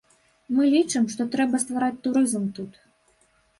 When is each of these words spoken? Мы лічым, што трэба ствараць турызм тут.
Мы 0.55 0.63
лічым, 0.75 1.03
што 1.17 1.27
трэба 1.37 1.61
ствараць 1.65 2.01
турызм 2.09 2.51
тут. 2.59 2.71